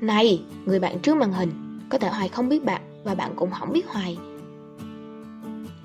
Này, 0.00 0.42
người 0.64 0.80
bạn 0.80 0.98
trước 0.98 1.16
màn 1.16 1.32
hình, 1.32 1.78
có 1.88 1.98
thể 1.98 2.08
Hoài 2.08 2.28
không 2.28 2.48
biết 2.48 2.64
bạn 2.64 2.80
và 3.04 3.14
bạn 3.14 3.32
cũng 3.36 3.50
không 3.50 3.72
biết 3.72 3.88
Hoài. 3.88 4.18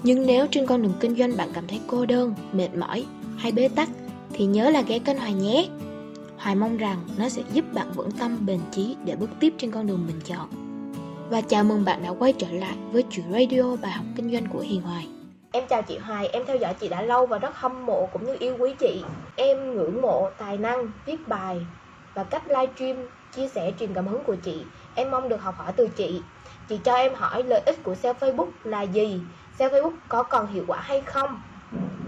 Nhưng 0.03 0.27
nếu 0.27 0.47
trên 0.51 0.65
con 0.65 0.81
đường 0.81 0.93
kinh 0.99 1.15
doanh 1.15 1.37
bạn 1.37 1.49
cảm 1.53 1.67
thấy 1.67 1.79
cô 1.87 2.05
đơn, 2.05 2.33
mệt 2.53 2.69
mỏi 2.75 3.05
hay 3.37 3.51
bế 3.51 3.67
tắc 3.67 3.89
thì 4.33 4.45
nhớ 4.45 4.69
là 4.69 4.81
ghé 4.81 4.99
kênh 4.99 5.17
Hoài 5.17 5.33
nhé. 5.33 5.69
Hoài 6.37 6.55
mong 6.55 6.77
rằng 6.77 6.97
nó 7.17 7.29
sẽ 7.29 7.41
giúp 7.53 7.65
bạn 7.73 7.91
vững 7.91 8.11
tâm 8.11 8.45
bền 8.45 8.59
chí 8.71 8.95
để 9.05 9.15
bước 9.15 9.29
tiếp 9.39 9.53
trên 9.57 9.71
con 9.71 9.87
đường 9.87 10.07
mình 10.07 10.19
chọn. 10.25 10.49
Và 11.29 11.41
chào 11.41 11.63
mừng 11.63 11.85
bạn 11.85 12.03
đã 12.03 12.09
quay 12.09 12.33
trở 12.33 12.51
lại 12.51 12.75
với 12.91 13.03
chuyện 13.09 13.25
radio 13.31 13.75
bài 13.81 13.91
học 13.91 14.05
kinh 14.15 14.31
doanh 14.31 14.45
của 14.45 14.59
Hiền 14.59 14.81
Hoài. 14.81 15.07
Em 15.51 15.63
chào 15.69 15.81
chị 15.81 15.97
Hoài, 15.97 16.27
em 16.27 16.43
theo 16.47 16.57
dõi 16.57 16.73
chị 16.73 16.87
đã 16.87 17.01
lâu 17.01 17.25
và 17.25 17.37
rất 17.37 17.55
hâm 17.55 17.85
mộ 17.85 18.09
cũng 18.13 18.25
như 18.25 18.35
yêu 18.39 18.55
quý 18.59 18.73
chị. 18.79 19.03
Em 19.35 19.75
ngưỡng 19.75 20.01
mộ 20.01 20.29
tài 20.37 20.57
năng, 20.57 20.91
viết 21.05 21.27
bài 21.27 21.57
và 22.13 22.23
cách 22.23 22.43
livestream 22.47 22.97
chia 23.35 23.47
sẻ 23.47 23.71
truyền 23.79 23.93
cảm 23.93 24.07
hứng 24.07 24.23
của 24.23 24.35
chị. 24.35 24.63
Em 24.95 25.11
mong 25.11 25.29
được 25.29 25.41
học 25.41 25.55
hỏi 25.57 25.73
từ 25.75 25.87
chị. 25.87 26.21
Chị 26.67 26.79
cho 26.83 26.95
em 26.95 27.13
hỏi 27.15 27.43
lợi 27.43 27.61
ích 27.65 27.83
của 27.83 27.95
sale 27.95 28.19
Facebook 28.19 28.49
là 28.63 28.81
gì? 28.81 29.21
Sale 29.59 29.79
Facebook 29.79 29.95
có 30.09 30.23
còn 30.23 30.47
hiệu 30.47 30.63
quả 30.67 30.79
hay 30.79 31.01
không? 31.01 31.41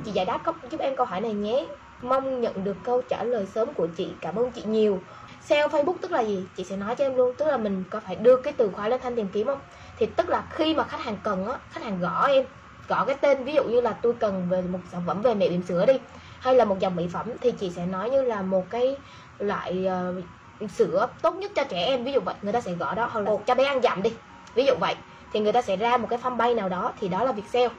Chị 0.06 0.12
giải 0.12 0.26
đáp 0.26 0.42
giúp 0.72 0.82
em 0.82 0.96
câu 0.96 1.06
hỏi 1.06 1.22
này 1.22 1.34
nhé. 1.34 1.66
Mong 2.02 2.42
nhận 2.42 2.64
được 2.64 2.78
câu 2.84 3.02
trả 3.02 3.24
lời 3.24 3.46
sớm 3.46 3.74
của 3.74 3.88
chị. 3.88 4.14
Cảm 4.22 4.36
ơn 4.36 4.52
chị 4.52 4.64
nhiều. 4.66 5.00
Sale 5.42 5.68
Facebook 5.68 5.98
tức 6.02 6.12
là 6.12 6.22
gì? 6.22 6.46
Chị 6.56 6.64
sẽ 6.64 6.78
nói 6.78 6.96
cho 6.96 7.06
em 7.06 7.16
luôn. 7.16 7.36
Tức 7.38 7.46
là 7.46 7.58
mình 7.58 7.84
có 7.90 8.00
phải 8.00 8.16
đưa 8.16 8.38
cái 8.38 8.54
từ 8.54 8.70
khóa 8.70 8.88
lên 8.88 9.02
thanh 9.04 9.16
tìm 9.16 9.28
kiếm 9.34 9.48
không? 9.48 9.60
Thì 9.98 10.06
tức 10.06 10.30
là 10.30 10.44
khi 10.50 10.76
mà 10.76 10.84
khách 10.84 11.04
hàng 11.04 11.18
cần 11.24 11.46
á, 11.46 11.58
khách 11.72 11.84
hàng 11.84 12.00
gõ 12.00 12.28
em 12.28 12.46
gõ 12.92 13.06
cái 13.06 13.16
tên 13.22 13.44
ví 13.44 13.54
dụ 13.54 13.64
như 13.64 13.82
là 13.82 13.92
tôi 13.92 14.14
cần 14.20 14.48
về 14.50 14.62
một 14.62 14.80
sản 14.92 15.02
phẩm 15.08 15.22
về 15.22 15.34
mẹ 15.34 15.50
bỉm 15.50 15.64
sữa 15.64 15.86
đi 15.86 15.94
hay 16.40 16.56
là 16.56 16.66
một 16.66 16.80
dòng 16.80 16.96
mỹ 16.96 17.08
phẩm 17.14 17.32
thì 17.42 17.52
chị 17.52 17.70
sẽ 17.70 17.86
nói 17.86 18.10
như 18.10 18.22
là 18.22 18.42
một 18.42 18.70
cái 18.70 18.98
loại 19.40 19.88
uh, 19.88 20.24
sữa 20.68 21.08
tốt 21.22 21.36
nhất 21.36 21.52
cho 21.56 21.64
trẻ 21.64 21.86
em. 21.86 22.04
Ví 22.04 22.12
dụ 22.12 22.20
vậy 22.20 22.36
người 22.42 22.54
ta 22.54 22.62
sẽ 22.62 22.72
gõ 22.72 22.94
đó. 22.96 23.10
Hoặc 23.12 23.22
là 23.22 23.32
cho 23.46 23.56
bé 23.56 23.64
ăn 23.64 23.82
dặm 23.82 24.04
đi. 24.04 24.14
Ví 24.56 24.66
dụ 24.66 24.74
vậy 24.80 24.96
thì 25.34 25.40
người 25.40 25.54
ta 25.54 25.62
sẽ 25.62 25.76
ra 25.76 25.98
một 25.98 26.08
cái 26.10 26.20
fanpage 26.20 26.56
nào 26.56 26.70
đó 26.70 26.92
thì 27.00 27.08
đó 27.08 27.24
là 27.24 27.32
việc 27.32 27.48
sale 27.54 27.70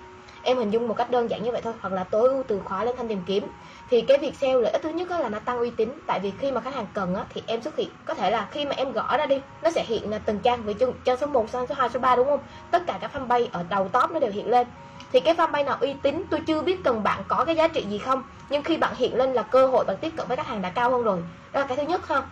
em 0.44 0.58
hình 0.58 0.70
dung 0.70 0.88
một 0.88 0.94
cách 0.94 1.10
đơn 1.10 1.30
giản 1.30 1.42
như 1.42 1.52
vậy 1.52 1.60
thôi. 1.64 1.72
Hoặc 1.80 1.92
là 1.92 2.04
tối 2.04 2.28
ưu 2.28 2.42
từ 2.48 2.60
khóa 2.64 2.84
lên 2.84 2.96
thanh 2.96 3.08
tìm 3.08 3.22
kiếm. 3.26 3.46
Thì 3.90 4.00
cái 4.00 4.18
việc 4.18 4.34
sale 4.34 4.54
lợi 4.54 4.72
ích 4.72 4.82
thứ 4.82 4.90
nhất 4.90 5.10
là 5.10 5.28
nó 5.28 5.38
tăng 5.38 5.58
uy 5.58 5.70
tín. 5.70 5.88
Tại 6.06 6.20
vì 6.22 6.32
khi 6.38 6.50
mà 6.50 6.60
khách 6.60 6.74
hàng 6.74 6.86
cần 6.94 7.14
á, 7.14 7.24
thì 7.34 7.42
em 7.46 7.62
xuất 7.62 7.76
hiện. 7.76 7.88
Có 8.04 8.14
thể 8.14 8.30
là 8.30 8.48
khi 8.50 8.64
mà 8.64 8.74
em 8.76 8.92
gõ 8.92 9.16
ra 9.16 9.26
đi 9.26 9.40
nó 9.62 9.70
sẽ 9.70 9.84
hiện 9.84 10.10
là 10.10 10.18
từng 10.18 10.38
trang. 10.38 10.62
Với 10.62 10.74
trang 11.04 11.16
số 11.16 11.26
1, 11.26 11.46
trang 11.52 11.66
số 11.66 11.74
2, 11.74 11.88
số 11.88 12.00
3 12.00 12.16
đúng 12.16 12.26
không? 12.26 12.40
Tất 12.70 12.82
cả 12.86 12.98
các 13.00 13.10
fanpage 13.14 13.46
ở 13.52 13.64
đầu 13.68 13.88
top 13.88 14.10
nó 14.10 14.20
đều 14.20 14.30
hiện 14.30 14.50
lên. 14.50 14.66
Thì 15.12 15.20
cái 15.20 15.34
fanpage 15.34 15.64
nào 15.64 15.76
uy 15.80 15.94
tín 16.02 16.22
tôi 16.30 16.40
chưa 16.46 16.62
biết 16.62 16.84
cần 16.84 17.02
bạn 17.02 17.22
có 17.28 17.44
cái 17.44 17.56
giá 17.56 17.68
trị 17.68 17.84
gì 17.88 17.98
không. 17.98 18.22
Nhưng 18.50 18.62
khi 18.62 18.76
bạn 18.76 18.94
hiện 18.96 19.16
lên 19.16 19.32
là 19.32 19.42
cơ 19.42 19.66
hội 19.66 19.84
bạn 19.84 19.96
tiếp 20.00 20.12
cận 20.16 20.28
với 20.28 20.36
khách 20.36 20.46
hàng 20.46 20.62
đã 20.62 20.70
cao 20.70 20.90
hơn 20.90 21.02
rồi. 21.02 21.18
Đó 21.52 21.60
là 21.60 21.66
cái 21.66 21.76
thứ 21.76 21.82
nhất 21.82 22.08
ha 22.08 22.22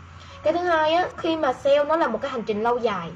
cái 0.42 0.52
thứ 0.52 0.58
hai 0.58 0.92
á 0.92 1.08
khi 1.16 1.36
mà 1.36 1.52
sale 1.52 1.84
nó 1.84 1.96
là 1.96 2.08
một 2.08 2.18
cái 2.22 2.30
hành 2.30 2.42
trình 2.42 2.62
lâu 2.62 2.78
dài. 2.78 3.10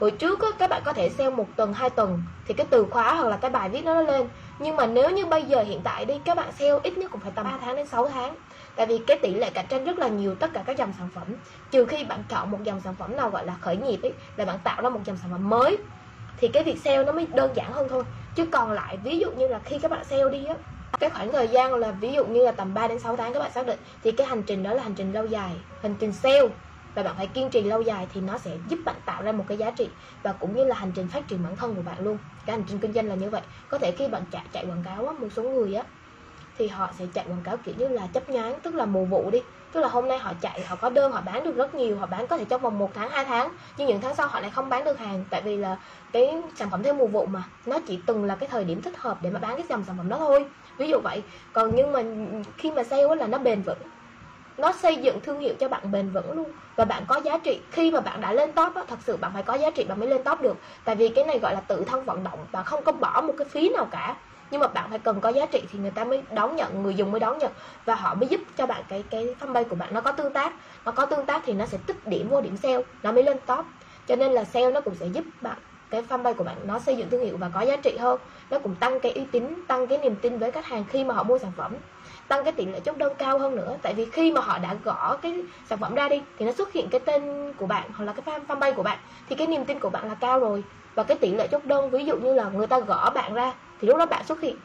Hồi 0.00 0.10
trước 0.10 0.42
á, 0.42 0.48
các 0.58 0.70
bạn 0.70 0.82
có 0.84 0.92
thể 0.92 1.08
sale 1.08 1.30
một 1.30 1.46
tuần 1.56 1.72
hai 1.72 1.90
tuần 1.90 2.22
thì 2.46 2.54
cái 2.54 2.66
từ 2.70 2.86
khóa 2.90 3.14
hoặc 3.14 3.28
là 3.28 3.36
cái 3.36 3.50
bài 3.50 3.68
viết 3.68 3.84
nó 3.84 4.00
lên. 4.02 4.28
Nhưng 4.58 4.76
mà 4.76 4.86
nếu 4.86 5.10
như 5.10 5.26
bây 5.26 5.42
giờ 5.42 5.62
hiện 5.62 5.80
tại 5.84 6.04
đi 6.04 6.14
các 6.24 6.36
bạn 6.36 6.52
sale 6.52 6.78
ít 6.82 6.98
nhất 6.98 7.10
cũng 7.10 7.20
phải 7.20 7.32
tầm 7.34 7.44
3 7.44 7.58
tháng 7.60 7.76
đến 7.76 7.86
6 7.86 8.08
tháng. 8.08 8.36
Tại 8.74 8.86
vì 8.86 8.98
cái 9.06 9.18
tỷ 9.22 9.34
lệ 9.34 9.50
cạnh 9.50 9.66
tranh 9.68 9.84
rất 9.84 9.98
là 9.98 10.08
nhiều 10.08 10.34
tất 10.34 10.50
cả 10.54 10.62
các 10.66 10.76
dòng 10.76 10.92
sản 10.98 11.08
phẩm. 11.14 11.24
Trừ 11.70 11.84
khi 11.84 12.04
bạn 12.04 12.22
chọn 12.28 12.50
một 12.50 12.58
dòng 12.62 12.80
sản 12.80 12.94
phẩm 12.94 13.16
nào 13.16 13.30
gọi 13.30 13.46
là 13.46 13.56
khởi 13.60 13.76
nghiệp 13.76 13.98
ấy 14.02 14.12
là 14.36 14.44
bạn 14.44 14.58
tạo 14.64 14.82
ra 14.82 14.88
một 14.88 15.00
dòng 15.04 15.16
sản 15.16 15.30
phẩm 15.30 15.48
mới 15.48 15.78
thì 16.36 16.48
cái 16.48 16.62
việc 16.62 16.78
sale 16.84 17.04
nó 17.04 17.12
mới 17.12 17.26
đơn 17.26 17.50
giản 17.54 17.72
hơn 17.72 17.88
thôi. 17.88 18.04
Chứ 18.34 18.46
còn 18.52 18.72
lại 18.72 18.98
ví 19.04 19.18
dụ 19.18 19.30
như 19.32 19.48
là 19.48 19.60
khi 19.64 19.78
các 19.78 19.90
bạn 19.90 20.04
sale 20.04 20.30
đi 20.32 20.44
á 20.44 20.54
cái 21.00 21.10
khoảng 21.10 21.32
thời 21.32 21.48
gian 21.48 21.74
là 21.74 21.92
ví 21.92 22.12
dụ 22.12 22.26
như 22.26 22.44
là 22.44 22.52
tầm 22.52 22.74
3 22.74 22.88
đến 22.88 22.98
6 22.98 23.16
tháng 23.16 23.32
các 23.32 23.38
bạn 23.40 23.52
xác 23.52 23.66
định 23.66 23.78
thì 24.02 24.12
cái 24.12 24.26
hành 24.26 24.42
trình 24.42 24.62
đó 24.62 24.72
là 24.72 24.82
hành 24.82 24.94
trình 24.94 25.12
lâu 25.12 25.26
dài 25.26 25.50
hành 25.82 25.94
trình 25.98 26.12
sale. 26.12 26.48
Và 26.94 27.02
bạn 27.02 27.14
phải 27.16 27.26
kiên 27.26 27.50
trì 27.50 27.62
lâu 27.62 27.80
dài 27.80 28.06
thì 28.12 28.20
nó 28.20 28.38
sẽ 28.38 28.50
giúp 28.68 28.78
bạn 28.84 28.96
tạo 29.04 29.22
ra 29.22 29.32
một 29.32 29.44
cái 29.48 29.58
giá 29.58 29.70
trị 29.70 29.88
và 30.22 30.32
cũng 30.32 30.56
như 30.56 30.64
là 30.64 30.74
hành 30.74 30.92
trình 30.94 31.08
phát 31.08 31.28
triển 31.28 31.42
bản 31.44 31.56
thân 31.56 31.74
của 31.74 31.82
bạn 31.82 32.04
luôn. 32.04 32.18
Cái 32.46 32.56
hành 32.56 32.64
trình 32.68 32.78
kinh 32.78 32.92
doanh 32.92 33.08
là 33.08 33.14
như 33.14 33.30
vậy. 33.30 33.42
Có 33.68 33.78
thể 33.78 33.92
khi 33.92 34.08
bạn 34.08 34.22
chạy 34.30 34.42
chạy 34.52 34.66
quảng 34.66 34.82
cáo 34.82 35.06
á, 35.06 35.12
một 35.20 35.28
số 35.36 35.42
người 35.42 35.74
á 35.74 35.82
thì 36.58 36.66
họ 36.66 36.90
sẽ 36.98 37.04
chạy 37.14 37.24
quảng 37.28 37.42
cáo 37.44 37.56
kiểu 37.56 37.74
như 37.78 37.88
là 37.88 38.06
chấp 38.12 38.28
nhán 38.28 38.52
tức 38.62 38.74
là 38.74 38.86
mùa 38.86 39.04
vụ 39.04 39.30
đi. 39.30 39.42
Tức 39.72 39.80
là 39.80 39.88
hôm 39.88 40.08
nay 40.08 40.18
họ 40.18 40.32
chạy 40.40 40.60
họ 40.60 40.76
có 40.76 40.90
đơn 40.90 41.12
họ 41.12 41.20
bán 41.20 41.44
được 41.44 41.56
rất 41.56 41.74
nhiều 41.74 41.98
họ 41.98 42.06
bán 42.06 42.26
có 42.26 42.38
thể 42.38 42.44
trong 42.44 42.62
vòng 42.62 42.78
một 42.78 42.90
tháng 42.94 43.10
hai 43.10 43.24
tháng 43.24 43.52
nhưng 43.76 43.86
những 43.86 44.00
tháng 44.00 44.14
sau 44.14 44.28
họ 44.28 44.40
lại 44.40 44.50
không 44.50 44.68
bán 44.68 44.84
được 44.84 44.98
hàng. 44.98 45.24
Tại 45.30 45.42
vì 45.42 45.56
là 45.56 45.78
cái 46.12 46.42
sản 46.56 46.70
phẩm 46.70 46.82
theo 46.82 46.94
mùa 46.94 47.06
vụ 47.06 47.26
mà 47.26 47.42
nó 47.66 47.78
chỉ 47.86 48.02
từng 48.06 48.24
là 48.24 48.36
cái 48.36 48.48
thời 48.48 48.64
điểm 48.64 48.82
thích 48.82 48.98
hợp 48.98 49.18
để 49.22 49.30
mà 49.30 49.40
bán 49.40 49.56
cái 49.56 49.66
dòng 49.68 49.84
sản 49.84 49.96
phẩm 49.96 50.08
đó 50.08 50.18
thôi 50.18 50.44
ví 50.78 50.88
dụ 50.88 51.00
vậy. 51.00 51.22
Còn 51.52 51.70
nhưng 51.74 51.92
mà 51.92 52.02
khi 52.58 52.70
mà 52.70 52.84
sale 52.84 53.14
là 53.16 53.26
nó 53.26 53.38
bền 53.38 53.62
vững. 53.62 53.78
Nó 54.56 54.72
xây 54.72 54.96
dựng 54.96 55.20
thương 55.20 55.40
hiệu 55.40 55.54
cho 55.60 55.68
bạn 55.68 55.90
bền 55.92 56.10
vững 56.10 56.32
luôn. 56.32 56.52
Và 56.76 56.84
bạn 56.84 57.04
có 57.08 57.20
giá 57.24 57.38
trị. 57.38 57.60
Khi 57.70 57.90
mà 57.90 58.00
bạn 58.00 58.20
đã 58.20 58.32
lên 58.32 58.52
top 58.52 58.74
á, 58.74 58.82
thật 58.88 58.98
sự 59.06 59.16
bạn 59.16 59.30
phải 59.34 59.42
có 59.42 59.54
giá 59.54 59.70
trị 59.70 59.84
bạn 59.84 60.00
mới 60.00 60.08
lên 60.08 60.24
top 60.24 60.40
được. 60.40 60.56
Tại 60.84 60.96
vì 60.96 61.08
cái 61.08 61.24
này 61.24 61.38
gọi 61.38 61.54
là 61.54 61.60
tự 61.60 61.84
thân 61.84 62.04
vận 62.04 62.24
động. 62.24 62.46
Và 62.52 62.62
không 62.62 62.84
có 62.84 62.92
bỏ 62.92 63.20
một 63.20 63.34
cái 63.38 63.48
phí 63.48 63.68
nào 63.68 63.88
cả. 63.90 64.16
Nhưng 64.50 64.60
mà 64.60 64.68
bạn 64.68 64.90
phải 64.90 64.98
cần 64.98 65.20
có 65.20 65.28
giá 65.28 65.46
trị 65.46 65.62
thì 65.72 65.78
người 65.78 65.90
ta 65.90 66.04
mới 66.04 66.22
đón 66.30 66.56
nhận 66.56 66.82
người 66.82 66.94
dùng 66.94 67.10
mới 67.10 67.20
đón 67.20 67.38
nhận. 67.38 67.52
Và 67.84 67.94
họ 67.94 68.14
mới 68.14 68.28
giúp 68.28 68.40
cho 68.56 68.66
bạn 68.66 68.84
cái 68.88 69.04
cái 69.10 69.34
fanpage 69.40 69.64
của 69.64 69.76
bạn 69.76 69.94
nó 69.94 70.00
có 70.00 70.12
tương 70.12 70.32
tác. 70.32 70.52
Nó 70.84 70.92
có 70.92 71.06
tương 71.06 71.26
tác 71.26 71.42
thì 71.44 71.52
nó 71.52 71.66
sẽ 71.66 71.78
tích 71.86 72.06
điểm 72.06 72.28
vô 72.28 72.40
điểm 72.40 72.56
sale. 72.56 72.82
Nó 73.02 73.12
mới 73.12 73.22
lên 73.22 73.36
top. 73.46 73.66
Cho 74.06 74.16
nên 74.16 74.32
là 74.32 74.44
sale 74.44 74.70
nó 74.70 74.80
cũng 74.80 74.94
sẽ 74.94 75.06
giúp 75.06 75.24
bạn 75.40 75.58
cái 75.90 76.02
fanpage 76.02 76.34
của 76.34 76.44
bạn, 76.44 76.56
nó 76.66 76.78
xây 76.78 76.96
dựng 76.96 77.10
thương 77.10 77.24
hiệu 77.24 77.36
và 77.36 77.50
có 77.54 77.60
giá 77.60 77.76
trị 77.76 77.96
hơn. 77.96 78.20
Nó 78.50 78.58
cũng 78.58 78.74
tăng 78.74 79.00
cái 79.00 79.12
uy 79.12 79.24
tín, 79.32 79.64
tăng 79.68 79.86
cái 79.86 79.98
niềm 79.98 80.16
tin 80.16 80.38
với 80.38 80.50
khách 80.50 80.66
hàng 80.66 80.84
khi 80.88 81.04
mà 81.04 81.14
họ 81.14 81.22
mua 81.22 81.38
sản 81.38 81.52
phẩm. 81.56 81.76
Tăng 82.28 82.44
cái 82.44 82.52
tỷ 82.52 82.66
lệ 82.66 82.80
chốt 82.80 82.96
đơn 82.96 83.12
cao 83.18 83.38
hơn 83.38 83.54
nữa. 83.54 83.78
Tại 83.82 83.94
vì 83.94 84.04
khi 84.04 84.32
mà 84.32 84.40
họ 84.40 84.58
đã 84.58 84.74
gõ 84.84 85.16
cái 85.22 85.46
sản 85.64 85.78
phẩm 85.78 85.94
ra 85.94 86.08
đi, 86.08 86.22
thì 86.36 86.46
nó 86.46 86.52
xuất 86.52 86.72
hiện 86.72 86.88
cái 86.90 87.00
tên 87.00 87.52
của 87.56 87.66
bạn 87.66 87.90
hoặc 87.94 88.04
là 88.04 88.12
cái 88.12 88.36
fanpage 88.48 88.74
của 88.74 88.82
bạn. 88.82 88.98
Thì 89.26 89.36
cái 89.36 89.46
niềm 89.46 89.64
tin 89.64 89.80
của 89.80 89.90
bạn 89.90 90.08
là 90.08 90.14
cao 90.14 90.40
rồi. 90.40 90.64
Và 90.94 91.02
cái 91.02 91.18
tỷ 91.18 91.34
lệ 91.34 91.48
chốt 91.50 91.64
đơn, 91.64 91.90
ví 91.90 92.04
dụ 92.04 92.16
như 92.16 92.34
là 92.34 92.50
người 92.50 92.66
ta 92.66 92.80
gõ 92.80 93.10
bạn 93.10 93.34
ra, 93.34 93.52
thì 93.78 93.88
lúc 93.88 93.98
đó 93.98 94.06
bạn 94.06 94.24
xuất 94.24 94.40
hiện. 94.40 94.56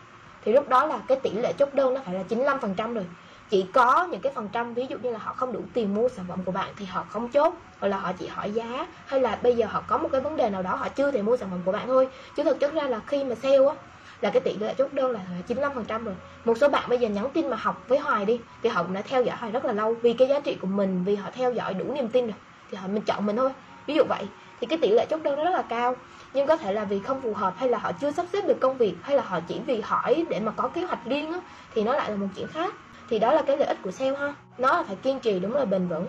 Thì 0.41 0.51
lúc 0.51 0.69
đó 0.69 0.85
là 0.85 0.99
cái 1.07 1.19
tỷ 1.23 1.31
lệ 1.31 1.53
chốt 1.57 1.73
đơn 1.73 1.93
nó 1.93 2.01
phải 2.05 2.13
là 2.13 2.23
95% 2.23 2.93
rồi 2.93 3.05
chỉ 3.51 3.71
có 3.73 4.07
những 4.11 4.21
cái 4.21 4.33
phần 4.35 4.49
trăm, 4.53 4.73
ví 4.73 4.85
dụ 4.89 4.97
như 4.97 5.11
là 5.11 5.19
họ 5.19 5.33
không 5.33 5.51
đủ 5.53 5.65
tiền 5.73 5.93
mua 5.93 6.09
sản 6.09 6.25
phẩm 6.27 6.43
của 6.45 6.51
bạn 6.51 6.73
thì 6.77 6.85
họ 6.85 7.05
không 7.09 7.31
chốt, 7.31 7.53
hoặc 7.79 7.87
là 7.87 7.97
họ 7.97 8.11
chỉ 8.19 8.27
hỏi 8.27 8.51
giá, 8.51 8.87
hay 9.05 9.19
là 9.19 9.39
bây 9.43 9.55
giờ 9.55 9.65
họ 9.69 9.83
có 9.87 9.97
một 9.97 10.09
cái 10.11 10.21
vấn 10.21 10.35
đề 10.35 10.49
nào 10.49 10.61
đó 10.61 10.75
họ 10.75 10.89
chưa 10.89 11.11
thể 11.11 11.21
mua 11.21 11.37
sản 11.37 11.49
phẩm 11.51 11.59
của 11.65 11.71
bạn 11.71 11.87
thôi. 11.87 12.07
Chứ 12.35 12.43
thực 12.43 12.59
chất 12.59 12.73
ra 12.73 12.83
là 12.87 13.01
khi 13.07 13.23
mà 13.23 13.35
sale 13.35 13.57
á, 13.57 13.73
là 14.21 14.29
cái 14.29 14.41
tỷ 14.41 14.57
lệ 14.57 14.73
chốt 14.77 14.93
đơn 14.93 15.11
là 15.11 15.19
95% 15.47 16.05
rồi. 16.05 16.15
Một 16.45 16.57
số 16.57 16.69
bạn 16.69 16.89
bây 16.89 16.97
giờ 16.97 17.09
nhắn 17.09 17.29
tin 17.33 17.49
mà 17.49 17.57
học 17.57 17.85
với 17.87 17.99
Hoài 17.99 18.25
đi, 18.25 18.41
thì 18.63 18.69
họ 18.69 18.83
cũng 18.83 18.93
đã 18.93 19.01
theo 19.01 19.23
dõi 19.23 19.35
Hoài 19.39 19.51
rất 19.51 19.65
là 19.65 19.73
lâu. 19.73 19.93
Vì 20.03 20.13
cái 20.13 20.27
giá 20.27 20.39
trị 20.39 20.55
của 20.55 20.67
mình, 20.67 21.03
vì 21.03 21.15
họ 21.15 21.29
theo 21.33 21.53
dõi 21.53 21.73
đủ 21.73 21.93
niềm 21.93 22.09
tin 22.09 22.27
rồi, 22.27 22.37
thì 22.69 22.77
họ 22.77 22.87
mình 22.87 23.03
chọn 23.05 23.25
mình 23.25 23.35
thôi. 23.35 23.49
Ví 23.87 23.93
dụ 23.93 24.03
vậy, 24.09 24.27
thì 24.59 24.67
cái 24.67 24.79
tỷ 24.81 24.89
lệ 24.91 25.05
chốt 25.09 25.21
đơn 25.23 25.35
nó 25.35 25.43
rất 25.43 25.51
là 25.51 25.61
cao. 25.61 25.95
Nhưng 26.33 26.47
có 26.47 26.57
thể 26.57 26.73
là 26.73 26.85
vì 26.85 26.99
không 26.99 27.21
phù 27.21 27.33
hợp, 27.33 27.53
hay 27.57 27.69
là 27.69 27.77
họ 27.77 27.91
chưa 27.91 28.11
sắp 28.11 28.25
xếp 28.33 28.41
được 28.47 28.57
công 28.61 28.77
việc, 28.77 28.97
hay 29.03 29.15
là 29.15 29.23
họ 29.23 29.39
chỉ 29.47 29.61
vì 29.67 29.81
hỏi 29.81 30.25
để 30.29 30.39
mà 30.39 30.51
có 30.51 30.67
kế 30.67 30.81
hoạch 30.81 31.05
riêng 31.05 31.31
á, 31.31 31.39
thì 31.71 31.83
nó 31.83 31.93
lại 31.93 32.11
là 32.11 32.17
một 32.17 32.27
chuyện 32.35 32.47
khác 32.47 32.75
thì 33.11 33.19
đó 33.19 33.33
là 33.33 33.41
cái 33.41 33.57
lợi 33.57 33.67
ích 33.67 33.77
của 33.83 33.91
sale 33.91 34.15
ha. 34.17 34.33
Nó 34.57 34.71
là 34.77 34.83
phải 34.83 34.95
kiên 34.95 35.19
trì 35.19 35.39
đúng 35.39 35.55
là 35.55 35.65
bền 35.65 35.87
vững. 35.87 36.07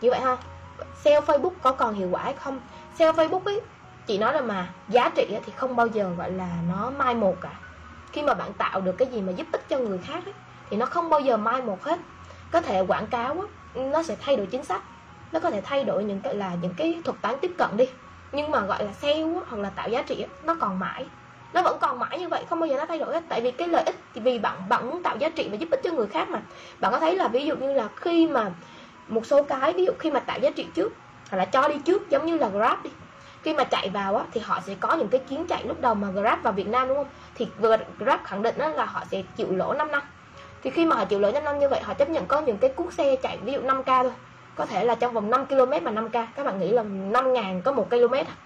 Như 0.00 0.10
vậy 0.10 0.20
ha 0.20 0.36
sale 1.04 1.20
Facebook 1.20 1.50
có 1.62 1.72
còn 1.72 1.94
hiệu 1.94 2.08
quả 2.10 2.22
hay 2.22 2.34
không? 2.34 2.60
Sale 2.98 3.12
Facebook 3.12 3.44
ấy 3.44 3.60
chị 4.06 4.18
nói 4.18 4.34
là 4.34 4.40
mà 4.40 4.68
giá 4.88 5.08
trị 5.08 5.26
thì 5.46 5.52
không 5.56 5.76
bao 5.76 5.86
giờ 5.86 6.10
gọi 6.18 6.30
là 6.30 6.48
nó 6.68 6.90
mai 6.90 7.14
một 7.14 7.36
cả. 7.40 7.52
Khi 8.12 8.22
mà 8.22 8.34
bạn 8.34 8.52
tạo 8.52 8.80
được 8.80 8.92
cái 8.98 9.08
gì 9.08 9.22
mà 9.22 9.32
giúp 9.32 9.46
ích 9.52 9.68
cho 9.68 9.78
người 9.78 9.98
khác 9.98 10.24
ấy, 10.24 10.34
thì 10.70 10.76
nó 10.76 10.86
không 10.86 11.10
bao 11.10 11.20
giờ 11.20 11.36
mai 11.36 11.62
một 11.62 11.84
hết. 11.84 11.98
Có 12.50 12.60
thể 12.60 12.84
quảng 12.88 13.06
cáo 13.06 13.34
ấy, 13.34 13.84
nó 13.84 14.02
sẽ 14.02 14.16
thay 14.20 14.36
đổi 14.36 14.46
chính 14.46 14.64
sách. 14.64 14.82
Nó 15.32 15.40
có 15.40 15.50
thể 15.50 15.60
thay 15.60 15.84
đổi 15.84 16.04
những 16.04 16.20
cái 16.20 16.34
là 16.34 16.52
những 16.62 16.74
cái 16.76 17.00
thuật 17.04 17.16
toán 17.22 17.34
tiếp 17.40 17.54
cận 17.58 17.76
đi. 17.76 17.88
Nhưng 18.32 18.50
mà 18.50 18.60
gọi 18.60 18.84
là 18.84 18.92
sale 18.92 19.22
hoặc 19.22 19.58
là 19.58 19.70
tạo 19.70 19.88
giá 19.88 20.02
trị 20.02 20.26
nó 20.44 20.56
còn 20.60 20.78
mãi 20.78 21.06
nó 21.54 21.62
vẫn 21.62 21.78
còn 21.80 21.98
mãi 21.98 22.18
như 22.18 22.28
vậy 22.28 22.44
không 22.50 22.60
bao 22.60 22.66
giờ 22.66 22.76
nó 22.76 22.86
thay 22.86 22.98
đổi 22.98 23.14
hết. 23.14 23.22
Tại 23.28 23.40
vì 23.40 23.50
cái 23.50 23.68
lợi 23.68 23.82
ích 23.84 23.96
thì 24.14 24.20
vì 24.20 24.38
bạn 24.38 24.68
bạn 24.68 24.90
muốn 24.90 25.02
tạo 25.02 25.16
giá 25.16 25.28
trị 25.28 25.48
và 25.50 25.56
giúp 25.56 25.70
ích 25.70 25.80
cho 25.84 25.92
người 25.92 26.06
khác 26.06 26.30
mà. 26.30 26.42
Bạn 26.80 26.92
có 26.92 26.98
thấy 26.98 27.16
là 27.16 27.28
ví 27.28 27.46
dụ 27.46 27.56
như 27.56 27.72
là 27.72 27.88
khi 27.96 28.26
mà 28.26 28.50
một 29.08 29.26
số 29.26 29.42
cái 29.42 29.72
ví 29.72 29.84
dụ 29.84 29.92
khi 29.98 30.10
mà 30.10 30.20
tạo 30.20 30.38
giá 30.38 30.50
trị 30.50 30.66
trước 30.74 30.92
hoặc 31.30 31.38
là 31.38 31.44
cho 31.44 31.68
đi 31.68 31.74
trước 31.84 32.10
giống 32.10 32.26
như 32.26 32.38
là 32.38 32.48
grab 32.48 32.82
đi. 32.82 32.90
Khi 33.42 33.54
mà 33.54 33.64
chạy 33.64 33.88
vào 33.88 34.16
á, 34.16 34.24
thì 34.32 34.40
họ 34.40 34.60
sẽ 34.66 34.74
có 34.80 34.94
những 34.94 35.08
cái 35.08 35.20
chuyến 35.28 35.46
chạy 35.46 35.64
lúc 35.64 35.80
đầu 35.80 35.94
mà 35.94 36.10
grab 36.10 36.42
vào 36.42 36.52
việt 36.52 36.68
nam 36.68 36.88
đúng 36.88 36.96
không? 36.96 37.08
Thì 37.34 37.46
grab 37.98 38.20
khẳng 38.24 38.42
định 38.42 38.54
đó 38.58 38.68
là 38.68 38.84
họ 38.84 39.02
sẽ 39.10 39.22
chịu 39.36 39.46
lỗ 39.50 39.72
5 39.72 39.92
năm. 39.92 40.02
Thì 40.62 40.70
khi 40.70 40.86
mà 40.86 40.96
họ 40.96 41.04
chịu 41.04 41.20
lỗ 41.20 41.32
5 41.32 41.44
năm 41.44 41.58
như 41.58 41.68
vậy 41.68 41.80
họ 41.82 41.94
chấp 41.94 42.08
nhận 42.08 42.26
có 42.26 42.40
những 42.40 42.58
cái 42.58 42.70
cuốc 42.70 42.92
xe 42.92 43.16
chạy 43.16 43.38
ví 43.42 43.52
dụ 43.52 43.60
5 43.60 43.82
k 43.82 43.86
thôi. 43.86 44.12
Có 44.54 44.66
thể 44.66 44.84
là 44.84 44.94
trong 44.94 45.12
vòng 45.12 45.30
5 45.30 45.46
km 45.46 45.70
mà 45.82 45.90
5k 45.90 46.26
các 46.36 46.46
bạn 46.46 46.60
nghĩ 46.60 46.68
là 46.68 46.82
5 46.82 47.32
ngàn 47.32 47.62
có 47.62 47.72
một 47.72 47.90
km 47.90 48.14
à? 48.14 48.36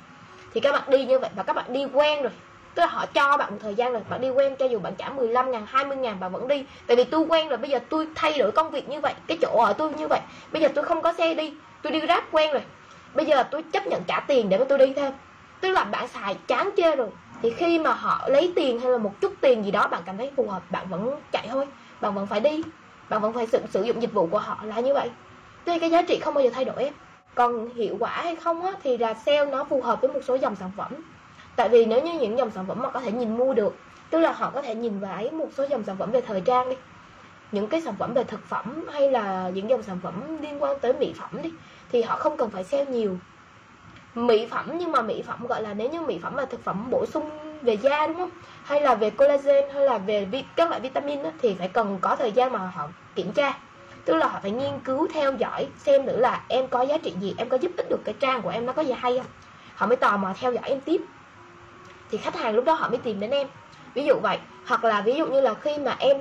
thì 0.54 0.60
các 0.60 0.72
bạn 0.72 0.82
đi 0.90 1.04
như 1.04 1.18
vậy 1.18 1.30
và 1.36 1.42
các 1.42 1.52
bạn 1.52 1.72
đi 1.72 1.86
quen 1.92 2.22
rồi 2.22 2.32
tức 2.78 2.82
là 2.82 2.90
họ 2.90 3.06
cho 3.06 3.36
bạn 3.36 3.50
một 3.50 3.58
thời 3.62 3.74
gian 3.74 3.92
là 3.92 4.00
bạn 4.10 4.20
đi 4.20 4.30
quen 4.30 4.56
cho 4.58 4.66
dù 4.66 4.78
bạn 4.78 4.94
trả 4.98 5.08
15 5.08 5.50
ngàn 5.50 5.66
20 5.66 5.96
ngàn 5.96 6.20
bạn 6.20 6.32
vẫn 6.32 6.48
đi. 6.48 6.64
Tại 6.86 6.96
vì 6.96 7.04
tôi 7.04 7.20
quen 7.28 7.48
rồi 7.48 7.58
bây 7.58 7.70
giờ 7.70 7.78
tôi 7.88 8.06
thay 8.14 8.38
đổi 8.38 8.52
công 8.52 8.70
việc 8.70 8.88
như 8.88 9.00
vậy 9.00 9.14
cái 9.26 9.38
chỗ 9.42 9.62
ở 9.64 9.72
tôi 9.72 9.92
như 9.98 10.08
vậy. 10.08 10.20
Bây 10.52 10.62
giờ 10.62 10.68
tôi 10.74 10.84
không 10.84 11.02
có 11.02 11.12
xe 11.12 11.34
đi 11.34 11.54
tôi 11.82 11.92
đi 11.92 12.00
grab 12.00 12.24
quen 12.32 12.52
rồi. 12.52 12.62
Bây 13.14 13.26
giờ 13.26 13.42
tôi 13.42 13.62
chấp 13.62 13.86
nhận 13.86 14.02
trả 14.06 14.20
tiền 14.20 14.48
để 14.48 14.58
mà 14.58 14.64
tôi 14.68 14.78
đi 14.78 14.92
thêm. 14.92 15.12
Tức 15.60 15.68
là 15.68 15.84
bạn 15.84 16.08
xài 16.08 16.36
chán 16.46 16.70
chê 16.76 16.96
rồi. 16.96 17.08
Thì 17.42 17.50
khi 17.50 17.78
mà 17.78 17.92
họ 17.92 18.28
lấy 18.28 18.52
tiền 18.56 18.80
hay 18.80 18.90
là 18.90 18.98
một 18.98 19.12
chút 19.20 19.32
tiền 19.40 19.64
gì 19.64 19.70
đó 19.70 19.88
bạn 19.90 20.02
cảm 20.06 20.18
thấy 20.18 20.32
phù 20.36 20.48
hợp 20.48 20.62
bạn 20.70 20.86
vẫn 20.88 21.20
chạy 21.32 21.48
thôi. 21.50 21.66
Bạn 22.00 22.14
vẫn 22.14 22.26
phải 22.26 22.40
đi. 22.40 22.62
Bạn 23.08 23.20
vẫn 23.20 23.32
phải 23.32 23.46
sử, 23.46 23.58
sử 23.70 23.82
dụng 23.82 24.02
dịch 24.02 24.12
vụ 24.12 24.26
của 24.26 24.38
họ 24.38 24.58
là 24.64 24.80
như 24.80 24.94
vậy. 24.94 25.10
Tuy 25.64 25.78
cái 25.78 25.90
giá 25.90 26.02
trị 26.02 26.18
không 26.18 26.34
bao 26.34 26.44
giờ 26.44 26.50
thay 26.54 26.64
đổi 26.64 26.84
em. 26.84 26.92
Còn 27.34 27.68
hiệu 27.74 27.96
quả 28.00 28.10
hay 28.10 28.36
không 28.36 28.62
á, 28.62 28.72
thì 28.82 28.98
là 28.98 29.14
sale 29.14 29.44
nó 29.44 29.64
phù 29.64 29.82
hợp 29.82 30.00
với 30.00 30.12
một 30.12 30.20
số 30.24 30.34
dòng 30.34 30.56
sản 30.56 30.70
phẩm 30.76 30.92
tại 31.58 31.68
vì 31.68 31.84
nếu 31.84 32.02
như 32.02 32.20
những 32.20 32.38
dòng 32.38 32.50
sản 32.50 32.66
phẩm 32.66 32.82
mà 32.82 32.90
có 32.90 33.00
thể 33.00 33.12
nhìn 33.12 33.36
mua 33.36 33.54
được 33.54 33.74
tức 34.10 34.18
là 34.18 34.32
họ 34.32 34.50
có 34.54 34.62
thể 34.62 34.74
nhìn 34.74 35.00
vào 35.00 35.22
một 35.32 35.48
số 35.56 35.66
dòng 35.70 35.84
sản 35.84 35.96
phẩm 35.96 36.10
về 36.10 36.20
thời 36.20 36.40
trang 36.40 36.70
đi. 36.70 36.76
Những 37.52 37.66
cái 37.66 37.80
sản 37.80 37.94
phẩm 37.98 38.14
về 38.14 38.24
thực 38.24 38.46
phẩm 38.46 38.84
hay 38.92 39.10
là 39.10 39.50
những 39.54 39.70
dòng 39.70 39.82
sản 39.82 39.98
phẩm 40.02 40.42
liên 40.42 40.62
quan 40.62 40.78
tới 40.80 40.92
mỹ 40.92 41.14
phẩm 41.16 41.42
đi 41.42 41.52
thì 41.92 42.02
họ 42.02 42.16
không 42.16 42.36
cần 42.36 42.50
phải 42.50 42.64
sale 42.64 42.86
nhiều. 42.86 43.16
Mỹ 44.14 44.46
phẩm 44.50 44.70
nhưng 44.78 44.92
mà 44.92 45.02
mỹ 45.02 45.22
phẩm 45.22 45.46
gọi 45.46 45.62
là 45.62 45.74
nếu 45.74 45.90
như 45.90 46.00
mỹ 46.00 46.18
phẩm 46.22 46.36
là 46.36 46.44
thực 46.44 46.64
phẩm 46.64 46.90
bổ 46.90 47.06
sung 47.06 47.30
về 47.62 47.76
da 47.76 48.06
đúng 48.06 48.16
không? 48.16 48.30
Hay 48.64 48.80
là 48.80 48.94
về 48.94 49.10
collagen 49.10 49.64
hay 49.74 49.84
là 49.84 49.98
về 49.98 50.24
vi, 50.24 50.44
các 50.56 50.68
loại 50.68 50.80
vitamin 50.80 51.22
đó, 51.22 51.30
thì 51.42 51.54
phải 51.58 51.68
cần 51.68 51.98
có 52.00 52.16
thời 52.16 52.32
gian 52.32 52.52
mà 52.52 52.58
họ 52.58 52.88
kiểm 53.14 53.32
tra. 53.32 53.58
Tức 54.04 54.16
là 54.16 54.26
họ 54.26 54.38
phải 54.42 54.50
nghiên 54.50 54.80
cứu 54.84 55.08
theo 55.14 55.32
dõi 55.32 55.68
xem 55.78 56.06
nữa 56.06 56.16
là 56.16 56.40
em 56.48 56.68
có 56.68 56.82
giá 56.82 56.98
trị 56.98 57.14
gì 57.20 57.34
em 57.38 57.48
có 57.48 57.56
giúp 57.56 57.72
ích 57.76 57.86
được 57.90 58.00
cái 58.04 58.14
trang 58.20 58.42
của 58.42 58.50
em 58.50 58.66
nó 58.66 58.72
có 58.72 58.82
gì 58.82 58.92
hay 58.92 59.18
không. 59.18 59.26
Họ 59.74 59.86
mới 59.86 59.96
tò 59.96 60.16
mò 60.16 60.32
theo 60.40 60.52
dõi 60.52 60.64
em 60.68 60.80
tiếp 60.80 61.00
thì 62.10 62.18
khách 62.18 62.36
hàng 62.36 62.54
lúc 62.54 62.64
đó 62.64 62.72
họ 62.72 62.88
mới 62.88 62.98
tìm 62.98 63.20
đến 63.20 63.30
em. 63.30 63.46
Ví 63.94 64.04
dụ 64.04 64.14
vậy, 64.22 64.38
hoặc 64.66 64.84
là 64.84 65.00
ví 65.00 65.14
dụ 65.14 65.26
như 65.26 65.40
là 65.40 65.54
khi 65.54 65.78
mà 65.78 65.96
em 65.98 66.16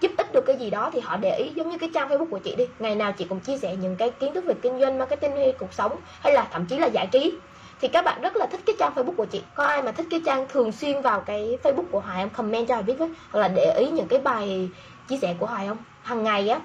giúp 0.00 0.10
ích 0.16 0.32
được 0.32 0.44
cái 0.46 0.56
gì 0.56 0.70
đó 0.70 0.90
thì 0.92 1.00
họ 1.00 1.16
để 1.16 1.36
ý 1.36 1.50
giống 1.54 1.70
như 1.70 1.78
cái 1.78 1.90
trang 1.94 2.08
facebook 2.08 2.30
của 2.30 2.38
chị 2.38 2.54
đi. 2.56 2.66
Ngày 2.78 2.94
nào 2.94 3.12
chị 3.12 3.24
cũng 3.24 3.40
chia 3.40 3.58
sẻ 3.58 3.76
những 3.76 3.96
cái 3.96 4.10
kiến 4.10 4.34
thức 4.34 4.44
về 4.44 4.54
kinh 4.62 4.80
doanh, 4.80 4.98
marketing 4.98 5.36
hay 5.36 5.54
cuộc 5.58 5.72
sống, 5.72 5.96
hay 6.20 6.32
là 6.32 6.48
thậm 6.52 6.66
chí 6.66 6.78
là 6.78 6.86
giải 6.86 7.06
trí. 7.06 7.34
Thì 7.80 7.88
các 7.88 8.04
bạn 8.04 8.20
rất 8.20 8.36
là 8.36 8.46
thích 8.46 8.60
cái 8.66 8.76
trang 8.78 8.92
facebook 8.94 9.14
của 9.16 9.24
chị. 9.24 9.42
Có 9.54 9.64
ai 9.64 9.82
mà 9.82 9.92
thích 9.92 10.06
cái 10.10 10.22
trang 10.26 10.46
thường 10.48 10.72
xuyên 10.72 11.00
vào 11.00 11.20
cái 11.20 11.58
facebook 11.62 11.84
của 11.90 12.00
hoài 12.00 12.18
em 12.18 12.30
comment 12.30 12.68
cho 12.68 12.74
hoài 12.74 12.82
biết 12.82 12.94
với. 12.98 13.08
Hoặc 13.30 13.40
là 13.40 13.48
để 13.48 13.76
ý 13.78 13.90
những 13.90 14.08
cái 14.08 14.18
bài 14.18 14.68
chia 15.08 15.16
sẻ 15.16 15.34
của 15.38 15.46
hoài 15.46 15.68
không? 15.68 15.76
Hàng 16.02 16.24
ngày 16.24 16.48
á, 16.48 16.60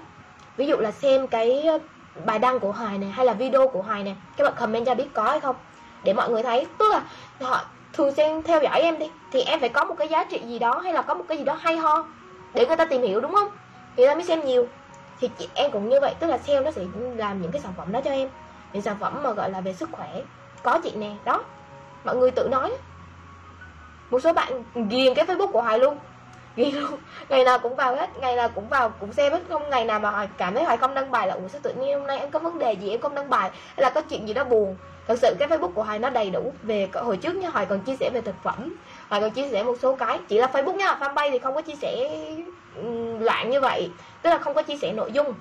ví 0.56 0.66
dụ 0.66 0.76
là 0.76 0.90
xem 0.90 1.26
cái 1.26 1.62
ờ, 1.62 1.78
bài 2.24 2.38
đăng 2.38 2.60
của 2.60 2.72
hoài 2.72 2.98
này 2.98 3.10
hay 3.10 3.26
là 3.26 3.32
video 3.32 3.68
của 3.68 3.82
hoài 3.82 4.02
này 4.02 4.16
các 4.36 4.44
bạn 4.44 4.54
comment 4.56 4.86
cho 4.86 4.94
biết 4.94 5.06
có 5.14 5.22
hay 5.22 5.40
không? 5.40 5.56
Để 6.04 6.12
mọi 6.12 6.30
người 6.30 6.42
thấy. 6.42 6.66
Tức 6.78 6.90
là 6.90 7.02
họ 7.40 7.64
thường 7.94 8.14
xuyên 8.14 8.42
theo 8.42 8.60
dõi 8.62 8.80
em 8.80 8.98
đi. 8.98 9.06
Thì 9.30 9.40
em 9.40 9.60
phải 9.60 9.68
có 9.68 9.84
một 9.84 9.94
cái 9.98 10.08
giá 10.08 10.24
trị 10.24 10.42
gì 10.46 10.58
đó 10.58 10.80
hay 10.84 10.92
là 10.92 11.02
có 11.02 11.14
một 11.14 11.24
cái 11.28 11.38
gì 11.38 11.44
đó 11.44 11.54
hay 11.54 11.76
ho 11.76 12.08
để 12.54 12.66
người 12.66 12.76
ta 12.76 12.84
tìm 12.84 13.02
hiểu, 13.02 13.20
đúng 13.20 13.32
không? 13.34 13.48
Thì 13.96 14.02
người 14.02 14.08
ta 14.08 14.14
mới 14.14 14.24
xem 14.24 14.44
nhiều. 14.44 14.68
Thì 15.20 15.28
chị, 15.38 15.48
em 15.54 15.70
cũng 15.70 15.88
như 15.88 16.00
vậy, 16.00 16.14
tức 16.20 16.26
là 16.26 16.38
sale 16.38 16.60
nó 16.60 16.70
sẽ 16.70 16.82
làm 17.16 17.40
những 17.40 17.52
cái 17.52 17.62
sản 17.62 17.72
phẩm 17.76 17.92
đó 17.92 18.00
cho 18.04 18.10
em. 18.10 18.28
Những 18.72 18.82
sản 18.82 18.96
phẩm 19.00 19.22
mà, 19.22 19.32
gọi 19.32 19.50
là, 19.50 19.60
về 19.60 19.74
sức 19.74 19.88
khỏe, 19.92 20.08
có 20.62 20.80
chị 20.84 20.92
nè. 20.96 21.16
Đó, 21.24 21.44
mọi 22.04 22.16
người 22.16 22.30
tự 22.30 22.48
nói. 22.48 22.72
Một 24.10 24.20
số 24.20 24.32
bạn 24.32 24.64
ghiền 24.90 25.14
cái 25.14 25.24
facebook 25.24 25.52
của 25.52 25.62
hoài 25.62 25.78
luôn 25.78 25.98
ghi 26.56 26.70
luôn 26.70 27.00
ngày 27.28 27.44
nào 27.44 27.58
cũng 27.58 27.76
vào 27.76 27.96
hết 27.96 28.10
ngày 28.20 28.36
nào 28.36 28.48
cũng 28.54 28.68
vào 28.68 28.90
cũng 29.00 29.12
xem 29.12 29.32
hết 29.32 29.40
không 29.48 29.70
ngày 29.70 29.84
nào 29.84 30.00
mà 30.00 30.10
hoài 30.10 30.28
cảm 30.38 30.54
thấy 30.54 30.64
hoài 30.64 30.76
không 30.76 30.94
đăng 30.94 31.10
bài 31.10 31.26
là 31.26 31.34
ủa 31.34 31.48
sao 31.48 31.60
tự 31.64 31.72
nhiên 31.74 31.98
hôm 31.98 32.06
nay 32.06 32.18
em 32.18 32.30
có 32.30 32.38
vấn 32.38 32.58
đề 32.58 32.72
gì 32.72 32.90
em 32.90 33.00
không 33.00 33.14
đăng 33.14 33.30
bài? 33.30 33.50
Hay 33.52 33.82
là 33.82 33.90
có 33.90 34.00
chuyện 34.00 34.28
gì 34.28 34.34
đó 34.34 34.44
buồn. 34.44 34.76
Thật 35.06 35.18
sự 35.18 35.34
cái 35.38 35.48
facebook 35.48 35.72
của 35.72 35.82
hoài 35.82 35.98
nó 35.98 36.10
đầy 36.10 36.30
đủ 36.30 36.52
về 36.62 36.88
hồi 36.94 37.16
trước 37.16 37.36
nha 37.36 37.48
hoài 37.48 37.66
còn 37.66 37.80
chia 37.80 37.96
sẻ 38.00 38.10
về 38.14 38.20
thực 38.20 38.34
phẩm 38.42 38.74
hoài 39.08 39.20
còn 39.20 39.30
chia 39.30 39.48
sẻ 39.52 39.62
một 39.62 39.76
số 39.82 39.96
cái. 39.96 40.18
Chỉ 40.28 40.38
là 40.38 40.46
facebook 40.52 40.76
nha 40.76 40.96
fanpage 41.00 41.30
thì 41.30 41.38
không 41.38 41.54
có 41.54 41.60
chia 41.60 41.76
sẻ 41.82 42.10
ừ, 42.74 42.82
loạn 43.20 43.50
như 43.50 43.60
vậy 43.60 43.90
tức 44.22 44.30
là 44.30 44.38
không 44.38 44.54
có 44.54 44.62
chia 44.62 44.76
sẻ 44.76 44.92
nội 44.92 45.12
dung. 45.12 45.34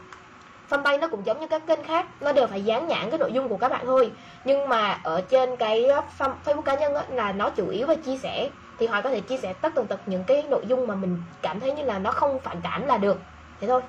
Fanpage 0.69 0.99
nó 0.99 1.07
cũng 1.07 1.25
giống 1.25 1.39
như 1.39 1.47
các 1.47 1.61
kênh 1.67 1.83
khác 1.83 2.05
nó 2.21 2.31
đều 2.31 2.47
phải 2.47 2.63
dán 2.63 2.87
nhãn 2.87 3.09
cái 3.09 3.19
nội 3.19 3.31
dung 3.33 3.49
của 3.49 3.57
các 3.57 3.69
bạn 3.71 3.85
thôi. 3.85 4.11
Nhưng 4.43 4.69
mà 4.69 4.99
ở 5.03 5.21
trên 5.29 5.57
cái 5.57 5.85
ờ, 5.85 6.01
facebook 6.45 6.61
cá 6.61 6.75
nhân 6.75 6.95
á, 6.95 7.03
là 7.09 7.31
nó 7.31 7.49
chủ 7.49 7.67
yếu 7.67 7.87
là 7.87 7.95
chia 7.95 8.17
sẻ 8.17 8.49
thì 8.83 8.87
hoài 8.87 9.01
có 9.01 9.09
thể 9.09 9.19
chia 9.19 9.37
sẻ 9.37 9.53
tất 9.53 9.71
tần 9.75 9.87
tật 9.87 9.99
những 10.05 10.23
cái 10.23 10.43
nội 10.49 10.63
dung 10.67 10.87
mà 10.87 10.95
mình 10.95 11.17
cảm 11.41 11.59
thấy 11.59 11.71
như 11.71 11.83
là 11.83 11.99
nó 11.99 12.11
không 12.11 12.39
phản 12.39 12.61
cảm 12.63 12.85
là 12.85 12.97
được. 12.97 13.17
Thế 13.61 13.67
thôi. 13.67 13.81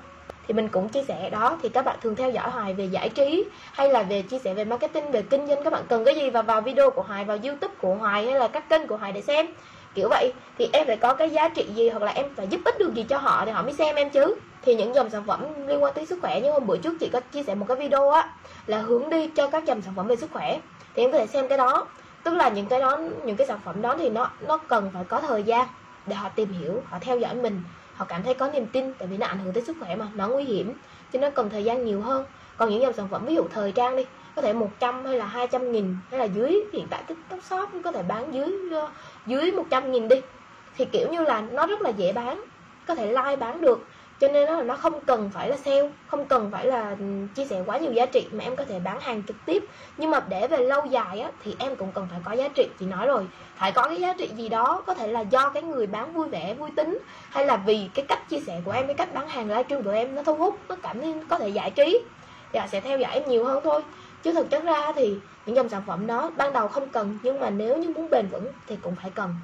Thì 0.47 0.53
mình 0.53 0.69
cũng 0.69 0.89
chia 0.89 1.03
sẻ 1.03 1.29
đó. 1.29 1.57
Thì 1.63 1.69
các 1.69 1.85
bạn 1.85 1.97
thường 2.01 2.15
theo 2.15 2.29
dõi 2.29 2.49
hoài 2.49 2.73
về 2.73 2.85
giải 2.85 3.09
trí 3.09 3.45
hay 3.71 3.89
là 3.89 4.03
về 4.03 4.21
chia 4.21 4.39
sẻ 4.39 4.53
về 4.53 4.65
marketing, 4.65 5.11
về 5.11 5.21
kinh 5.21 5.47
doanh, 5.47 5.63
các 5.63 5.73
bạn 5.73 5.83
cần 5.89 6.05
cái 6.05 6.15
gì 6.15 6.29
và 6.29 6.41
vào 6.41 6.61
video 6.61 6.89
của 6.89 7.01
hoài, 7.01 7.25
vào 7.25 7.37
youtube 7.43 7.73
của 7.81 7.95
hoài 7.95 8.25
hay 8.25 8.39
là 8.39 8.47
các 8.47 8.69
kênh 8.69 8.87
của 8.87 8.97
hoài 8.97 9.11
để 9.11 9.21
xem. 9.21 9.47
Kiểu 9.95 10.09
vậy. 10.09 10.33
Thì 10.57 10.69
em 10.73 10.87
phải 10.87 10.97
có 10.97 11.13
cái 11.13 11.29
giá 11.29 11.49
trị 11.49 11.65
gì 11.75 11.89
hoặc 11.89 12.03
là 12.03 12.11
em 12.11 12.25
phải 12.35 12.47
giúp 12.47 12.61
ích 12.65 12.79
được 12.79 12.93
gì 12.93 13.03
cho 13.03 13.17
họ 13.17 13.45
thì 13.45 13.51
họ 13.51 13.61
mới 13.61 13.73
xem 13.73 13.95
em 13.95 14.09
chứ. 14.09 14.35
Thì 14.61 14.75
những 14.75 14.95
dòng 14.95 15.09
sản 15.09 15.23
phẩm 15.27 15.67
liên 15.67 15.83
quan 15.83 15.93
tới 15.93 16.05
sức 16.05 16.19
khỏe 16.21 16.41
như 16.41 16.51
hôm 16.51 16.67
bữa 16.67 16.77
trước 16.77 16.93
chị 16.99 17.09
có 17.13 17.19
chia 17.19 17.43
sẻ 17.43 17.55
một 17.55 17.65
cái 17.67 17.77
video 17.77 18.09
á 18.09 18.29
là 18.67 18.77
hướng 18.77 19.09
đi 19.09 19.27
cho 19.27 19.47
các 19.47 19.65
dòng 19.65 19.81
sản 19.81 19.93
phẩm 19.95 20.07
về 20.07 20.15
sức 20.15 20.29
khỏe. 20.33 20.59
Thì 20.95 21.03
em 21.03 21.11
có 21.11 21.17
thể 21.17 21.27
xem 21.27 21.47
cái 21.47 21.57
đó 21.57 21.87
tức 22.25 22.33
là 22.33 22.49
những 22.49 22.65
cái 22.65 22.79
đó, 22.79 22.97
những 23.25 23.37
cái 23.37 23.47
sản 23.47 23.59
phẩm 23.65 23.81
đó 23.81 23.95
thì 23.99 24.09
nó 24.09 24.29
nó 24.47 24.57
cần 24.57 24.91
phải 24.93 25.03
có 25.03 25.21
thời 25.21 25.43
gian 25.43 25.67
để 26.07 26.15
họ 26.15 26.29
tìm 26.29 26.49
hiểu, 26.49 26.81
họ 26.89 26.97
theo 27.01 27.17
dõi 27.17 27.35
mình. 27.35 27.61
Họ 27.95 28.05
cảm 28.05 28.23
thấy 28.23 28.33
có 28.33 28.49
niềm 28.49 28.67
tin, 28.67 28.93
tại 28.93 29.07
vì 29.07 29.17
nó 29.17 29.27
ảnh 29.27 29.39
hưởng 29.39 29.53
tới 29.53 29.63
sức 29.63 29.77
khỏe 29.79 29.95
mà, 29.95 30.07
nó 30.15 30.27
nguy 30.27 30.43
hiểm, 30.43 30.73
cho 31.13 31.19
nên 31.19 31.33
cần 31.33 31.49
thời 31.49 31.63
gian 31.63 31.85
nhiều 31.85 32.01
hơn. 32.01 32.25
Còn 32.57 32.69
những 32.69 32.81
dòng 32.81 32.93
sản 32.93 33.07
phẩm, 33.11 33.25
ví 33.25 33.35
dụ 33.35 33.43
thời 33.53 33.71
trang 33.71 33.95
đi, 33.95 34.05
có 34.35 34.41
thể 34.41 34.53
100 34.53 35.05
hay 35.05 35.17
là 35.17 35.25
200 35.25 35.71
nghìn, 35.71 35.95
hay 36.09 36.19
là 36.19 36.25
dưới, 36.25 36.63
hiện 36.73 36.87
tại 36.89 37.03
tiktok 37.07 37.43
shop 37.43 37.69
có 37.83 37.91
thể 37.91 38.03
bán 38.03 38.33
dưới 38.33 38.53
ờ, 38.71 38.87
dưới 39.25 39.51
100 39.51 39.91
nghìn 39.91 40.07
đi. 40.07 40.21
Thì 40.77 40.85
kiểu 40.85 41.07
như 41.11 41.21
là 41.21 41.41
nó 41.41 41.67
rất 41.67 41.81
là 41.81 41.89
dễ 41.89 42.13
bán, 42.13 42.43
có 42.87 42.95
thể 42.95 43.07
like 43.07 43.35
bán 43.35 43.61
được 43.61 43.85
cho 44.19 44.27
nên 44.27 44.49
là 44.49 44.63
nó 44.63 44.75
không 44.75 44.99
cần 45.05 45.29
phải 45.33 45.49
là 45.49 45.57
sale, 45.57 45.89
không 46.07 46.25
cần 46.25 46.49
phải 46.51 46.65
là 46.65 46.95
chia 47.35 47.45
sẻ 47.45 47.63
quá 47.65 47.77
nhiều 47.77 47.93
giá 47.93 48.05
trị 48.05 48.25
mà 48.31 48.43
em 48.43 48.55
có 48.55 48.65
thể 48.65 48.79
bán 48.79 48.99
hàng 48.99 49.23
trực 49.27 49.35
tiếp. 49.45 49.63
Nhưng 49.97 50.09
mà 50.09 50.19
để 50.29 50.47
về 50.47 50.57
lâu 50.57 50.85
dài 50.85 51.19
á, 51.19 51.31
thì 51.43 51.55
em 51.59 51.75
cũng 51.75 51.91
cần 51.93 52.07
phải 52.11 52.19
có 52.23 52.33
giá 52.33 52.47
trị, 52.47 52.67
chị 52.79 52.85
nói 52.85 53.07
rồi. 53.07 53.27
Phải 53.55 53.71
có 53.71 53.83
cái 53.83 53.99
giá 53.99 54.13
trị 54.13 54.29
gì 54.37 54.49
đó, 54.49 54.83
có 54.85 54.93
thể 54.93 55.07
là 55.07 55.21
do 55.21 55.49
cái 55.49 55.63
người 55.63 55.87
bán 55.87 56.13
vui 56.13 56.27
vẻ, 56.29 56.53
vui 56.53 56.69
tính, 56.75 56.99
hay 57.29 57.45
là 57.45 57.57
vì 57.57 57.89
cái 57.93 58.05
cách 58.07 58.29
chia 58.29 58.39
sẻ 58.39 58.61
của 58.65 58.71
em, 58.71 58.87
cái 58.87 58.95
cách 58.95 59.13
bán 59.13 59.27
hàng 59.27 59.47
livestream 59.47 59.83
của 59.83 59.91
em 59.91 60.15
nó 60.15 60.23
thu 60.23 60.35
hút, 60.35 60.55
nó 60.69 60.75
cảm 60.83 61.01
thấy 61.01 61.13
có 61.29 61.37
thể 61.37 61.49
giải 61.49 61.71
trí. 61.71 61.99
Và 62.53 62.67
sẽ 62.67 62.81
theo 62.81 62.97
dõi 62.97 63.13
em 63.13 63.23
nhiều 63.29 63.45
hơn 63.45 63.63
thôi. 63.63 63.81
Chứ 64.23 64.33
thực 64.33 64.49
chất 64.49 64.63
ra 64.63 64.91
thì 64.95 65.15
những 65.45 65.55
dòng 65.55 65.69
sản 65.69 65.83
phẩm 65.87 66.07
đó 66.07 66.31
ban 66.37 66.53
đầu 66.53 66.67
không 66.67 66.89
cần, 66.89 67.17
nhưng 67.23 67.39
mà 67.39 67.49
nếu 67.49 67.77
như 67.77 67.89
muốn 67.95 68.09
bền 68.09 68.27
vững 68.27 68.47
thì 68.67 68.75
cũng 68.81 68.95
phải 69.01 69.11
cần. 69.15 69.35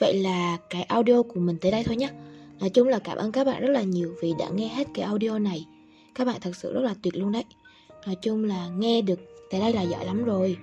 Vậy 0.00 0.14
là 0.14 0.56
cái 0.70 0.82
audio 0.82 1.22
của 1.22 1.40
mình 1.40 1.56
tới 1.60 1.70
đây 1.70 1.82
thôi 1.86 1.96
nhé 1.96 2.08
Nói 2.60 2.70
chung 2.70 2.88
là 2.88 2.98
cảm 2.98 3.16
ơn 3.16 3.32
các 3.32 3.44
bạn 3.44 3.62
rất 3.62 3.70
là 3.70 3.82
nhiều 3.82 4.14
vì 4.22 4.34
đã 4.38 4.48
nghe 4.48 4.68
hết 4.68 4.88
cái 4.94 5.04
audio 5.04 5.38
này. 5.38 5.66
Các 6.14 6.24
bạn 6.24 6.36
thật 6.40 6.56
sự 6.56 6.72
rất 6.72 6.80
là 6.80 6.94
tuyệt 7.02 7.16
luôn 7.16 7.32
đấy. 7.32 7.44
Nói 8.06 8.16
chung 8.22 8.44
là 8.44 8.68
nghe 8.78 9.02
được 9.02 9.20
tới 9.50 9.60
đây 9.60 9.72
là 9.72 9.82
giỏi 9.82 10.04
lắm 10.04 10.24
rồi. 10.24 10.56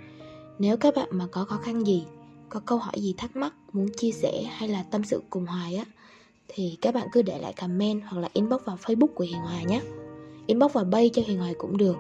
Nếu 0.59 0.77
các 0.77 0.95
bạn 0.95 1.07
mà 1.11 1.27
có 1.31 1.45
khó 1.45 1.57
khăn 1.57 1.87
gì 1.87 2.03
Có 2.49 2.59
câu 2.65 2.77
hỏi 2.77 2.93
gì 2.97 3.13
thắc 3.17 3.35
mắc 3.35 3.53
Muốn 3.73 3.87
chia 3.97 4.11
sẻ 4.11 4.43
hay 4.43 4.69
là 4.69 4.83
tâm 4.91 5.03
sự 5.03 5.21
cùng 5.29 5.45
Hoài 5.45 5.75
á 5.75 5.85
Thì 6.47 6.77
các 6.81 6.93
bạn 6.93 7.07
cứ 7.11 7.21
để 7.21 7.37
lại 7.37 7.53
comment 7.53 8.01
Hoặc 8.07 8.19
là 8.19 8.29
inbox 8.33 8.61
vào 8.65 8.77
facebook 8.83 9.07
của 9.07 9.23
Hiền 9.23 9.39
Hoài 9.39 9.65
nhé. 9.65 9.81
Inbox 10.47 10.73
vào 10.73 10.83
bay 10.83 11.09
cho 11.13 11.21
Hiền 11.25 11.39
Hoài 11.39 11.53
cũng 11.57 11.77
được. 11.77 11.95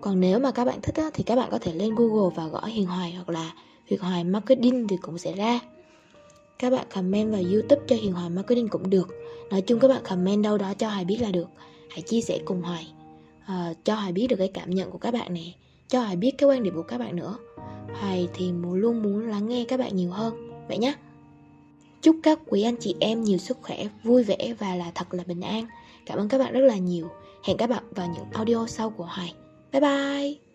Còn 0.00 0.20
nếu 0.20 0.38
mà 0.38 0.50
các 0.50 0.64
bạn 0.64 0.78
thích 0.82 0.94
á, 0.94 1.10
Thì 1.14 1.24
các 1.24 1.36
bạn 1.36 1.48
có 1.50 1.58
thể 1.58 1.74
lên 1.74 1.94
Google 1.94 2.34
và 2.36 2.46
gõ 2.46 2.64
Hiền 2.64 2.86
Hoài 2.86 3.12
Hoặc 3.12 3.28
là 3.28 3.52
Hiền 3.86 4.00
Hoài 4.00 4.24
Marketing 4.24 4.88
thì 4.88 4.96
cũng 4.96 5.18
sẽ 5.18 5.32
ra. 5.32 5.60
Các 6.58 6.70
bạn 6.70 6.86
comment 6.94 7.32
vào 7.32 7.42
youtube 7.52 7.82
cho 7.86 7.96
Hiền 7.96 8.12
Hoài 8.12 8.30
Marketing 8.30 8.68
cũng 8.68 8.90
được. 8.90 9.08
Nói 9.52 9.60
chung 9.60 9.80
các 9.80 9.88
bạn 9.88 10.02
comment 10.04 10.44
đâu 10.44 10.58
đó 10.58 10.74
cho 10.74 10.88
Hoài 10.88 11.04
biết 11.04 11.16
là 11.20 11.30
được. 11.30 11.48
Hãy 11.90 12.02
chia 12.02 12.20
sẻ 12.20 12.38
cùng 12.44 12.62
Hoài 12.62 12.92
uh, 13.44 13.76
Cho 13.84 13.94
Hoài 13.94 14.12
biết 14.12 14.26
được 14.26 14.36
cái 14.36 14.48
cảm 14.48 14.70
nhận 14.70 14.90
của 14.90 14.98
các 14.98 15.14
bạn 15.14 15.34
nè 15.34 15.44
Cho 15.88 16.00
Hoài 16.00 16.16
biết 16.16 16.30
cái 16.38 16.48
quan 16.48 16.62
điểm 16.62 16.74
của 16.74 16.82
các 16.82 16.98
bạn 16.98 17.16
nữa. 17.16 17.36
Hoài 18.00 18.28
thì 18.34 18.52
muốn 18.52 18.74
luôn 18.74 19.02
muốn 19.02 19.28
lắng 19.28 19.48
nghe 19.48 19.64
các 19.68 19.80
bạn 19.80 19.96
nhiều 19.96 20.10
hơn. 20.10 20.34
Vậy 20.68 20.78
nhé 20.78 20.94
Chúc 22.02 22.16
các 22.22 22.38
quý 22.46 22.62
anh 22.62 22.76
chị 22.80 22.94
em 23.00 23.24
nhiều 23.24 23.38
sức 23.38 23.58
khỏe, 23.62 23.86
vui 24.04 24.22
vẻ 24.22 24.54
và 24.58 24.74
là 24.74 24.90
thật 24.94 25.14
là 25.14 25.24
bình 25.26 25.40
an. 25.40 25.66
Cảm 26.06 26.18
ơn 26.18 26.28
các 26.28 26.38
bạn 26.38 26.52
rất 26.52 26.60
là 26.60 26.76
nhiều. 26.76 27.08
Hẹn 27.44 27.56
các 27.56 27.70
bạn 27.70 27.84
vào 27.90 28.08
những 28.14 28.24
audio 28.32 28.66
sau 28.66 28.90
của 28.90 29.04
Hoài. 29.04 29.34
Bye 29.72 29.80
bye. 29.80 30.51